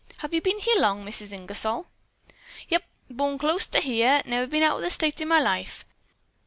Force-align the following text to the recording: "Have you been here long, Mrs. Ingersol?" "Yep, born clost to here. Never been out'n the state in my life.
"Have 0.17 0.33
you 0.33 0.41
been 0.41 0.57
here 0.57 0.81
long, 0.81 1.05
Mrs. 1.05 1.31
Ingersol?" 1.31 1.85
"Yep, 2.69 2.83
born 3.11 3.37
clost 3.37 3.69
to 3.73 3.81
here. 3.81 4.23
Never 4.25 4.47
been 4.47 4.63
out'n 4.63 4.81
the 4.81 4.89
state 4.89 5.21
in 5.21 5.27
my 5.27 5.39
life. 5.39 5.85